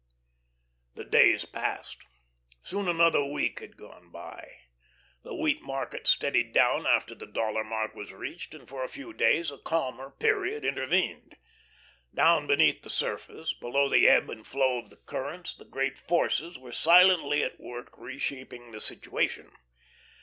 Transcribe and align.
The 0.95 1.03
days 1.03 1.45
passed. 1.45 2.07
Soon 2.63 2.87
another 2.87 3.23
week 3.23 3.59
had 3.59 3.77
gone 3.77 4.09
by. 4.09 4.61
The 5.21 5.35
wheat 5.35 5.61
market 5.61 6.07
steadied 6.07 6.53
down 6.53 6.87
after 6.87 7.13
the 7.13 7.27
dollar 7.27 7.63
mark 7.63 7.93
was 7.93 8.11
reached, 8.11 8.55
and 8.55 8.67
for 8.67 8.83
a 8.83 8.87
few 8.89 9.13
days 9.13 9.51
a 9.51 9.59
calmer 9.59 10.09
period 10.09 10.65
intervened. 10.65 11.37
Down 12.11 12.47
beneath 12.47 12.81
the 12.81 12.89
surface, 12.89 13.53
below 13.53 13.87
the 13.89 14.09
ebb 14.09 14.27
and 14.31 14.43
flow 14.47 14.79
of 14.79 14.89
the 14.89 14.97
currents, 14.97 15.53
the 15.55 15.65
great 15.65 15.99
forces 15.99 16.57
were 16.57 16.71
silently 16.71 17.43
at 17.43 17.59
work 17.59 17.95
reshaping 17.95 18.71
the 18.71 18.81
"situation." 18.81 19.51